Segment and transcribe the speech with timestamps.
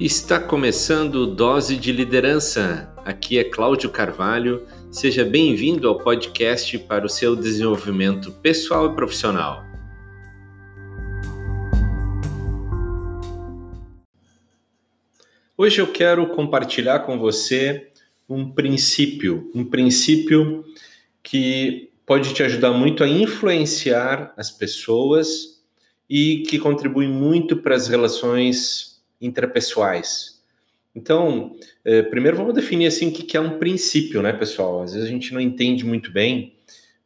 [0.00, 2.90] Está começando Dose de Liderança.
[3.04, 4.66] Aqui é Cláudio Carvalho.
[4.90, 9.62] Seja bem-vindo ao podcast para o seu desenvolvimento pessoal e profissional.
[15.54, 17.90] Hoje eu quero compartilhar com você
[18.26, 20.64] um princípio, um princípio
[21.22, 25.62] que pode te ajudar muito a influenciar as pessoas
[26.08, 28.89] e que contribui muito para as relações
[29.20, 30.40] interpessoais.
[30.94, 34.82] Então, eh, primeiro vamos definir assim o que é um princípio, né, pessoal?
[34.82, 36.54] Às vezes a gente não entende muito bem.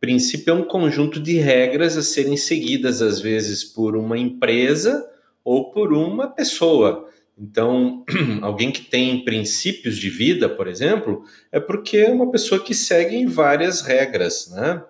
[0.00, 5.08] Princípio é um conjunto de regras a serem seguidas, às vezes, por uma empresa
[5.44, 7.08] ou por uma pessoa.
[7.38, 8.04] Então,
[8.42, 13.24] alguém que tem princípios de vida, por exemplo, é porque é uma pessoa que segue
[13.24, 14.82] várias regras, né?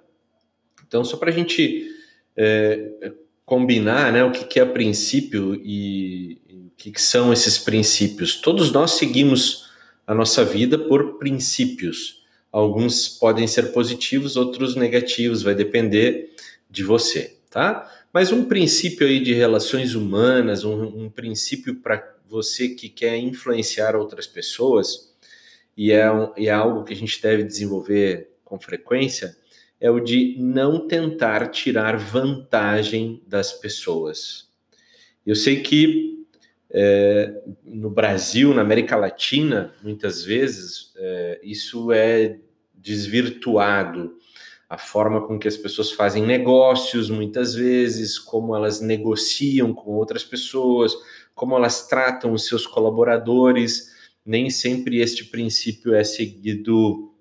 [0.87, 1.89] Então, só para a gente
[2.37, 3.13] é,
[3.45, 6.41] combinar né, o que, que é princípio e,
[6.81, 8.37] que, que são esses princípios?
[8.37, 9.69] Todos nós seguimos
[10.07, 12.25] a nossa vida por princípios.
[12.51, 16.35] Alguns podem ser positivos, outros negativos, vai depender
[16.71, 17.87] de você, tá?
[18.11, 23.95] Mas um princípio aí de relações humanas, um, um princípio para você que quer influenciar
[23.95, 25.13] outras pessoas,
[25.77, 29.37] e é, um, e é algo que a gente deve desenvolver com frequência,
[29.79, 34.49] é o de não tentar tirar vantagem das pessoas.
[35.27, 36.20] Eu sei que
[36.73, 42.39] é, no Brasil, na América Latina, muitas vezes, é, isso é
[42.75, 44.17] desvirtuado.
[44.69, 50.23] A forma com que as pessoas fazem negócios, muitas vezes, como elas negociam com outras
[50.23, 50.95] pessoas,
[51.35, 53.91] como elas tratam os seus colaboradores,
[54.25, 57.13] nem sempre este princípio é seguido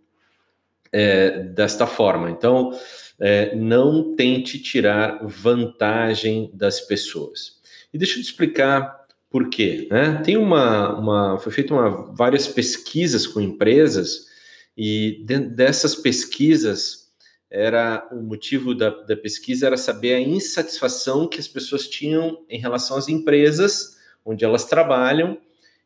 [0.91, 2.29] é, desta forma.
[2.29, 2.71] Então,
[3.19, 7.59] é, não tente tirar vantagem das pessoas.
[7.91, 8.98] E deixa eu te explicar
[9.29, 9.87] por quê?
[9.91, 10.21] Né?
[10.23, 14.27] Tem uma, uma foi feita uma, várias pesquisas com empresas
[14.75, 17.09] e dessas pesquisas
[17.49, 22.59] era o motivo da, da pesquisa era saber a insatisfação que as pessoas tinham em
[22.59, 25.39] relação às empresas onde elas trabalham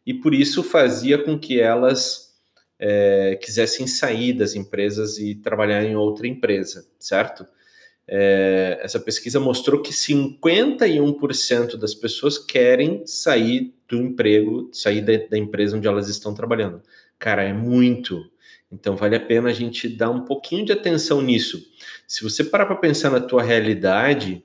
[0.06, 2.34] e por isso fazia com que elas
[2.80, 7.46] é, quisessem sair das empresas e trabalhar em outra empresa, certo?
[8.08, 15.38] É, essa pesquisa mostrou que 51% das pessoas querem sair do emprego, sair da, da,
[15.38, 16.82] empresa onde elas estão trabalhando.
[17.18, 18.22] Cara, é muito.
[18.72, 21.62] Então vale a pena a gente dar um pouquinho de atenção nisso.
[22.08, 24.44] Se você parar para pensar na tua realidade,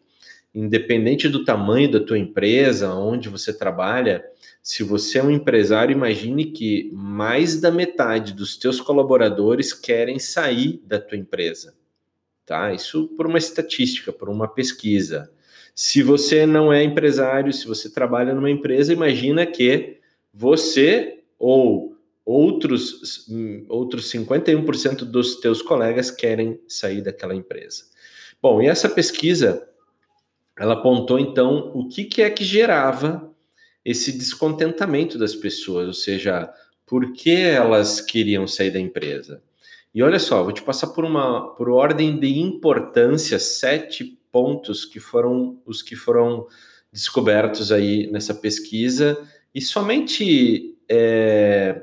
[0.54, 4.24] independente do tamanho da tua empresa, onde você trabalha,
[4.62, 10.80] se você é um empresário, imagine que mais da metade dos teus colaboradores querem sair
[10.84, 11.74] da tua empresa
[12.48, 12.72] tá?
[12.72, 15.30] Isso por uma estatística, por uma pesquisa.
[15.74, 19.98] Se você não é empresário, se você trabalha numa empresa, imagina que
[20.32, 21.94] você ou
[22.24, 23.28] outros,
[23.68, 27.84] outros 51% dos teus colegas querem sair daquela empresa.
[28.40, 29.68] Bom, e essa pesquisa,
[30.58, 33.30] ela apontou então o que, que é que gerava
[33.84, 36.52] esse descontentamento das pessoas, ou seja,
[36.86, 39.42] por que elas queriam sair da empresa?
[39.98, 45.00] E olha só, vou te passar por uma por ordem de importância sete pontos que
[45.00, 46.46] foram os que foram
[46.92, 49.18] descobertos aí nessa pesquisa
[49.52, 51.82] e somente é,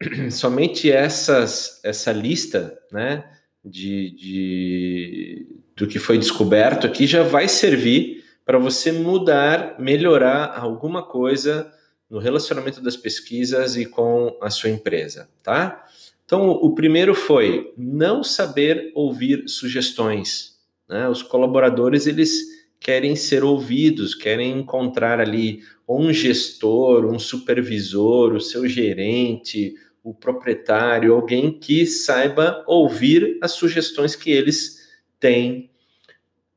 [0.32, 3.30] somente essas essa lista, né,
[3.62, 11.02] de, de do que foi descoberto aqui já vai servir para você mudar, melhorar alguma
[11.02, 11.70] coisa
[12.08, 15.84] no relacionamento das pesquisas e com a sua empresa, tá?
[16.34, 20.58] Então, o primeiro foi não saber ouvir sugestões.
[20.88, 21.08] Né?
[21.08, 22.32] Os colaboradores eles
[22.80, 31.14] querem ser ouvidos, querem encontrar ali um gestor, um supervisor, o seu gerente, o proprietário,
[31.14, 34.88] alguém que saiba ouvir as sugestões que eles
[35.20, 35.70] têm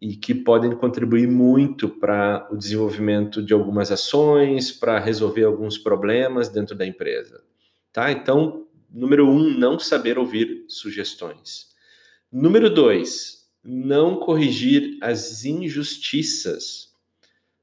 [0.01, 6.49] e que podem contribuir muito para o desenvolvimento de algumas ações, para resolver alguns problemas
[6.49, 7.43] dentro da empresa.
[7.93, 8.11] Tá?
[8.11, 11.67] Então, Número um, não saber ouvir sugestões.
[12.31, 16.87] Número dois, não corrigir as injustiças,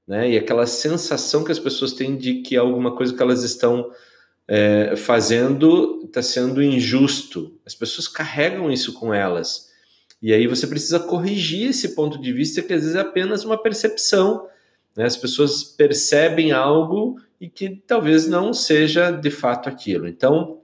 [0.06, 0.32] né?
[0.32, 3.91] E aquela sensação que as pessoas têm de que alguma coisa que elas estão
[4.47, 7.59] é, fazendo está sendo injusto.
[7.65, 9.73] As pessoas carregam isso com elas.
[10.20, 13.59] E aí você precisa corrigir esse ponto de vista que às vezes é apenas uma
[13.59, 14.47] percepção.
[14.97, 15.05] Né?
[15.05, 20.06] As pessoas percebem algo e que talvez não seja de fato aquilo.
[20.06, 20.61] Então,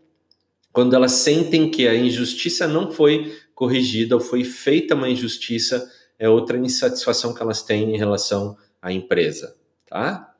[0.73, 6.29] quando elas sentem que a injustiça não foi corrigida ou foi feita uma injustiça, é
[6.29, 9.57] outra insatisfação que elas têm em relação à empresa,
[9.87, 10.35] tá?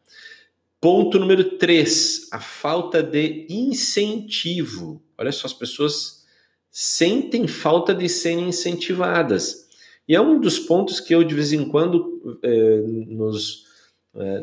[0.81, 5.03] Ponto número 3, a falta de incentivo.
[5.19, 6.25] Olha só, as pessoas
[6.71, 9.69] sentem falta de serem incentivadas.
[10.09, 13.65] E é um dos pontos que eu, de vez em quando, eh, nos,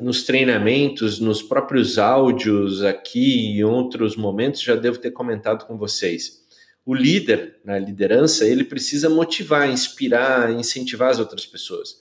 [0.02, 5.78] nos treinamentos, nos próprios áudios aqui e em outros momentos, já devo ter comentado com
[5.78, 6.46] vocês.
[6.86, 11.98] O líder, na liderança, ele precisa motivar, inspirar, incentivar as outras pessoas.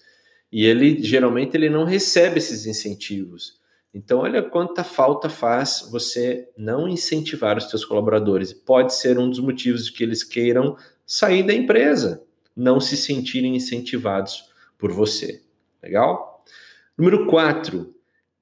[0.52, 3.60] E ele, geralmente, ele não recebe esses incentivos.
[3.92, 8.52] Então, olha quanta falta faz você não incentivar os seus colaboradores.
[8.52, 12.22] Pode ser um dos motivos de que eles queiram sair da empresa,
[12.54, 15.42] não se sentirem incentivados por você.
[15.82, 16.35] Legal?
[16.96, 17.94] Número 4.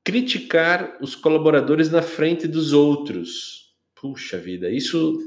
[0.04, 3.74] Criticar os colaboradores na frente dos outros.
[4.00, 5.18] Puxa vida, isso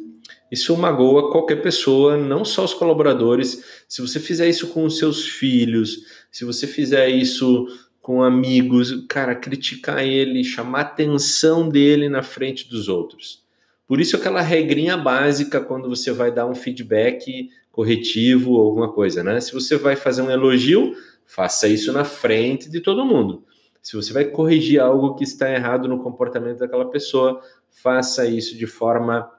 [0.51, 3.63] isso magoa qualquer pessoa, não só os colaboradores.
[3.87, 7.67] Se você fizer isso com os seus filhos, se você fizer isso
[8.01, 13.43] com amigos, cara, criticar ele, chamar atenção dele na frente dos outros.
[13.85, 19.23] Por isso aquela regrinha básica quando você vai dar um feedback corretivo ou alguma coisa,
[19.23, 19.39] né?
[19.41, 20.95] Se você vai fazer um elogio,
[21.27, 23.45] faça isso na frente de todo mundo.
[23.83, 28.65] Se você vai corrigir algo que está errado no comportamento daquela pessoa, faça isso de
[28.65, 29.31] forma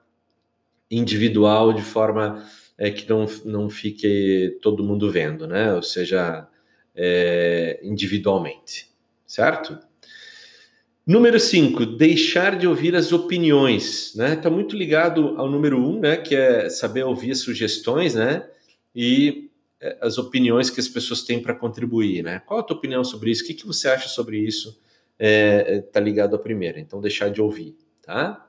[0.91, 2.45] individual, de forma
[2.79, 5.75] é, que não, não fique todo mundo vendo, né?
[5.75, 6.47] Ou seja,
[6.95, 8.89] é, individualmente,
[9.27, 9.79] certo?
[11.07, 14.35] Número 5, deixar de ouvir as opiniões, né?
[14.35, 16.17] Está muito ligado ao número 1, um, né?
[16.17, 18.47] Que é saber ouvir sugestões, né?
[18.95, 19.48] E
[20.01, 22.41] as opiniões que as pessoas têm para contribuir, né?
[22.41, 23.45] Qual a tua opinião sobre isso?
[23.45, 24.81] O que, que você acha sobre isso?
[25.19, 28.47] É, é tá ligado à primeira, então deixar de ouvir, tá?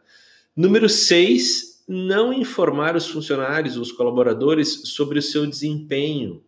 [0.56, 6.44] Número 6, não informar os funcionários, os colaboradores sobre o seu desempenho,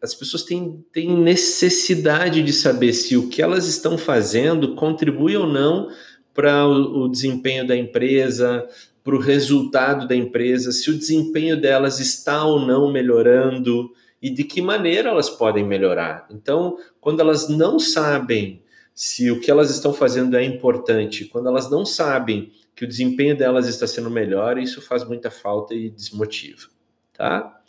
[0.00, 5.46] as pessoas têm, têm necessidade de saber se o que elas estão fazendo contribui ou
[5.46, 5.88] não
[6.34, 8.66] para o, o desempenho da empresa,
[9.02, 14.44] para o resultado da empresa, se o desempenho delas está ou não melhorando e de
[14.44, 16.26] que maneira elas podem melhorar.
[16.30, 18.62] Então, quando elas não sabem
[18.94, 23.36] se o que elas estão fazendo é importante, quando elas não sabem que o desempenho
[23.36, 26.68] delas está sendo melhor, isso faz muita falta e desmotiva,
[27.12, 27.60] tá?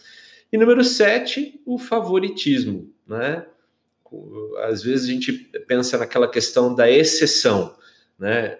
[0.51, 3.45] E número sete, o favoritismo, né?
[4.65, 5.33] Às vezes a gente
[5.67, 7.75] pensa naquela questão da exceção,
[8.19, 8.59] né?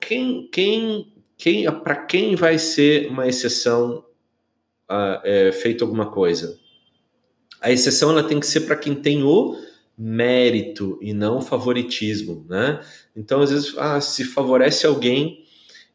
[0.00, 1.11] Quem, quem,
[1.42, 4.04] quem, para quem vai ser uma exceção
[4.88, 6.56] uh, é, feita alguma coisa?
[7.60, 9.56] A exceção ela tem que ser para quem tem o
[9.98, 12.80] mérito e não favoritismo, né?
[13.16, 15.44] Então às vezes ah, se favorece alguém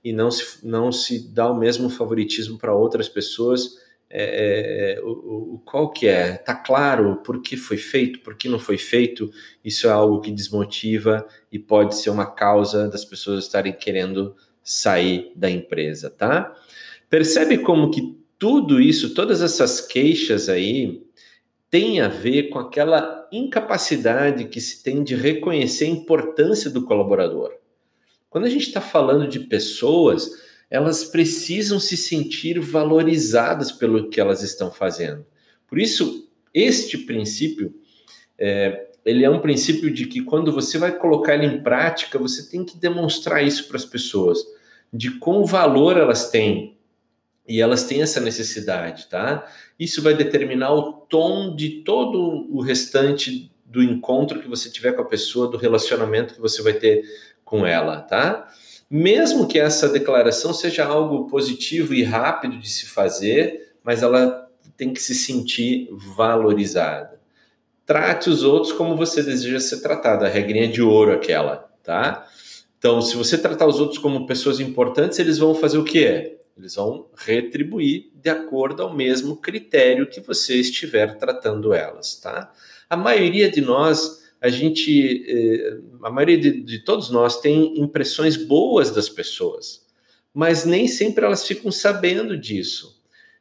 [0.03, 3.77] e não se, não se dá o mesmo favoritismo para outras pessoas
[4.09, 6.33] é, é, o, o, qual que é?
[6.33, 9.31] Tá claro por que foi feito, por que não foi feito?
[9.63, 14.35] Isso é algo que desmotiva e pode ser uma causa das pessoas estarem querendo
[14.67, 16.53] sair da empresa, tá?
[17.09, 21.01] Percebe como que tudo isso, todas essas queixas aí,
[21.69, 27.53] tem a ver com aquela incapacidade que se tem de reconhecer a importância do colaborador.
[28.29, 30.29] Quando a gente está falando de pessoas,
[30.69, 35.25] elas precisam se sentir valorizadas pelo que elas estão fazendo.
[35.65, 37.73] Por isso, este princípio,
[38.37, 42.49] é, ele é um princípio de que quando você vai colocar ele em prática, você
[42.49, 44.56] tem que demonstrar isso para as pessoas,
[44.93, 46.77] de qual valor elas têm
[47.47, 49.45] e elas têm essa necessidade, tá?
[49.79, 55.01] Isso vai determinar o tom de todo o restante do encontro que você tiver com
[55.01, 57.03] a pessoa, do relacionamento que você vai ter
[57.43, 58.49] com ela, tá?
[58.89, 64.93] mesmo que essa declaração seja algo positivo e rápido de se fazer, mas ela tem
[64.93, 67.19] que se sentir valorizada.
[67.85, 72.27] Trate os outros como você deseja ser tratado, a regrinha de ouro aquela, tá?
[72.77, 76.39] Então, se você tratar os outros como pessoas importantes, eles vão fazer o quê?
[76.57, 82.51] Eles vão retribuir de acordo ao mesmo critério que você estiver tratando elas, tá?
[82.89, 88.37] A maioria de nós a gente, eh, a maioria de, de todos nós tem impressões
[88.37, 89.85] boas das pessoas,
[90.33, 92.97] mas nem sempre elas ficam sabendo disso.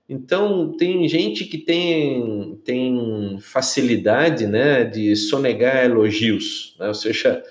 [0.08, 6.88] Então, tem gente que tem, tem facilidade né, de sonegar elogios, né?
[6.88, 7.42] ou seja,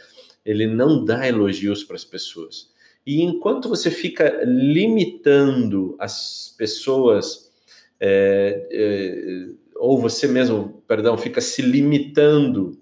[0.46, 2.70] ele não dá elogios para as pessoas.
[3.06, 7.52] E enquanto você fica limitando as pessoas,
[8.00, 12.78] é, é, ou você mesmo, perdão, fica se limitando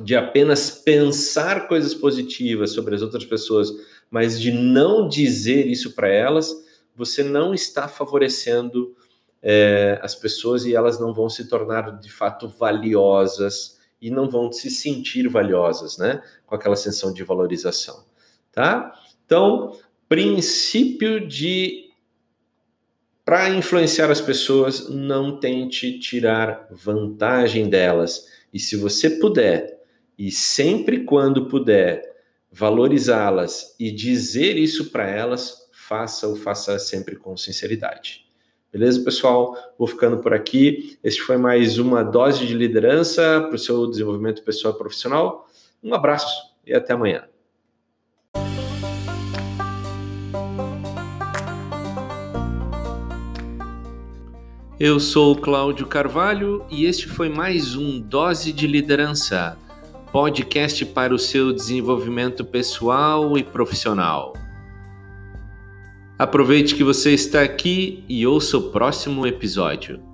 [0.00, 3.70] de apenas pensar coisas positivas sobre as outras pessoas,
[4.10, 6.50] mas de não dizer isso para elas,
[6.96, 8.94] você não está favorecendo
[9.42, 14.50] é, as pessoas e elas não vão se tornar de fato valiosas e não vão
[14.50, 16.20] se sentir valiosas, né?
[16.44, 18.04] Com aquela sensação de valorização,
[18.50, 18.92] tá?
[19.24, 19.78] Então,
[20.08, 21.90] princípio de
[23.24, 28.26] para influenciar as pessoas, não tente tirar vantagem delas.
[28.52, 29.80] E se você puder,
[30.18, 32.02] e sempre quando puder,
[32.50, 38.26] valorizá-las e dizer isso para elas, faça o faça sempre com sinceridade.
[38.72, 39.54] Beleza, pessoal?
[39.78, 40.98] Vou ficando por aqui.
[41.04, 45.46] Este foi mais uma dose de liderança para o seu desenvolvimento pessoal e profissional.
[45.84, 47.24] Um abraço e até amanhã.
[54.80, 59.56] Eu sou Cláudio Carvalho e este foi mais um Dose de Liderança,
[60.10, 64.32] podcast para o seu desenvolvimento pessoal e profissional.
[66.22, 70.11] Aproveite que você está aqui e ouça o próximo episódio.